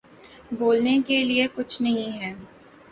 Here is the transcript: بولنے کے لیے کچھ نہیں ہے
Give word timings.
بولنے 0.51 0.97
کے 1.07 1.23
لیے 1.23 1.47
کچھ 1.55 1.81
نہیں 1.81 2.19
ہے 2.19 2.33